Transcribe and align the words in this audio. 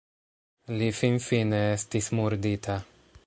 Li 0.79 0.87
finfine 1.01 1.61
estis 1.75 2.11
murdita. 2.21 2.79